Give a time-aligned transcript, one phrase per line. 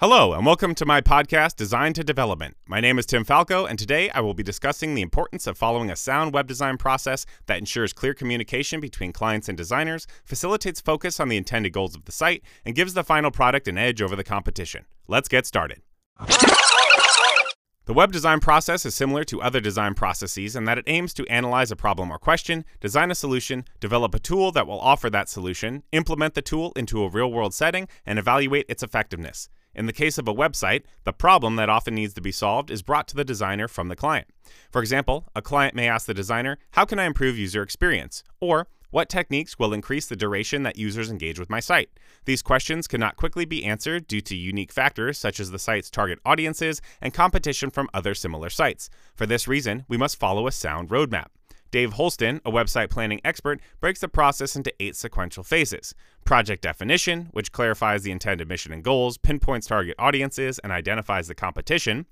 [0.00, 2.56] Hello, and welcome to my podcast, Design to Development.
[2.66, 5.88] My name is Tim Falco, and today I will be discussing the importance of following
[5.88, 11.20] a sound web design process that ensures clear communication between clients and designers, facilitates focus
[11.20, 14.16] on the intended goals of the site, and gives the final product an edge over
[14.16, 14.84] the competition.
[15.06, 15.80] Let's get started.
[17.86, 21.26] The web design process is similar to other design processes in that it aims to
[21.26, 25.28] analyze a problem or question, design a solution, develop a tool that will offer that
[25.28, 29.50] solution, implement the tool into a real world setting, and evaluate its effectiveness.
[29.74, 32.80] In the case of a website, the problem that often needs to be solved is
[32.80, 34.28] brought to the designer from the client.
[34.70, 38.24] For example, a client may ask the designer, How can I improve user experience?
[38.40, 41.90] Or, What techniques will increase the duration that users engage with my site?
[42.26, 46.20] These questions cannot quickly be answered due to unique factors such as the site's target
[46.24, 48.88] audiences and competition from other similar sites.
[49.16, 51.26] For this reason, we must follow a sound roadmap.
[51.72, 55.92] Dave Holston, a website planning expert, breaks the process into eight sequential phases
[56.24, 61.34] project definition, which clarifies the intended mission and goals, pinpoints target audiences, and identifies the
[61.34, 62.06] competition.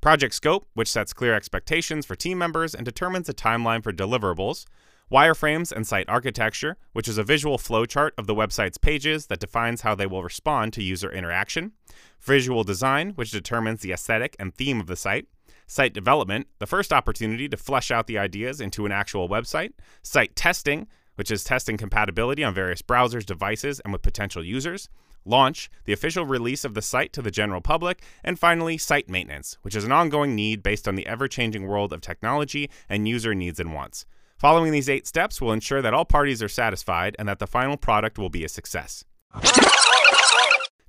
[0.00, 4.66] Project scope, which sets clear expectations for team members and determines a timeline for deliverables.
[5.10, 9.80] Wireframes and site architecture, which is a visual flowchart of the website's pages that defines
[9.80, 11.72] how they will respond to user interaction.
[12.20, 15.26] Visual design, which determines the aesthetic and theme of the site.
[15.66, 19.72] Site development, the first opportunity to flesh out the ideas into an actual website.
[20.02, 24.90] Site testing, which is testing compatibility on various browsers, devices, and with potential users.
[25.24, 28.02] Launch, the official release of the site to the general public.
[28.22, 31.94] And finally, site maintenance, which is an ongoing need based on the ever changing world
[31.94, 34.04] of technology and user needs and wants.
[34.38, 37.76] Following these eight steps will ensure that all parties are satisfied and that the final
[37.76, 39.04] product will be a success.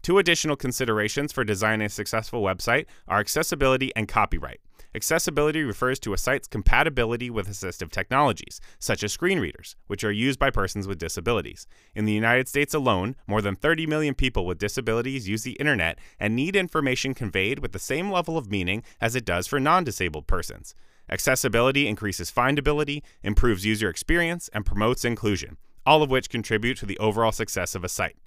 [0.03, 4.59] Two additional considerations for designing a successful website are accessibility and copyright.
[4.94, 10.11] Accessibility refers to a site's compatibility with assistive technologies, such as screen readers, which are
[10.11, 11.66] used by persons with disabilities.
[11.95, 15.97] In the United States alone, more than 30 million people with disabilities use the internet
[16.20, 19.83] and need information conveyed with the same level of meaning as it does for non
[19.83, 20.76] disabled persons.
[21.09, 26.99] Accessibility increases findability, improves user experience, and promotes inclusion, all of which contribute to the
[26.99, 28.17] overall success of a site.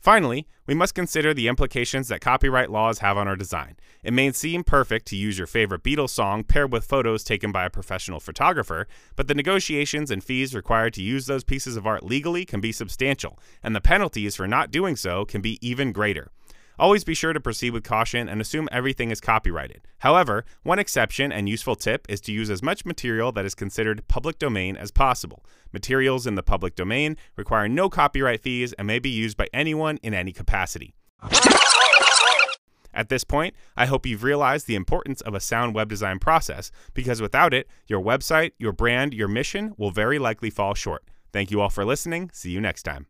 [0.00, 3.76] Finally, we must consider the implications that copyright laws have on our design.
[4.02, 7.66] It may seem perfect to use your favorite Beatles song paired with photos taken by
[7.66, 12.02] a professional photographer, but the negotiations and fees required to use those pieces of art
[12.02, 16.30] legally can be substantial, and the penalties for not doing so can be even greater.
[16.80, 19.82] Always be sure to proceed with caution and assume everything is copyrighted.
[19.98, 24.08] However, one exception and useful tip is to use as much material that is considered
[24.08, 25.44] public domain as possible.
[25.74, 29.98] Materials in the public domain require no copyright fees and may be used by anyone
[30.02, 30.94] in any capacity.
[32.94, 36.70] At this point, I hope you've realized the importance of a sound web design process
[36.94, 41.04] because without it, your website, your brand, your mission will very likely fall short.
[41.30, 42.30] Thank you all for listening.
[42.32, 43.06] See you next time.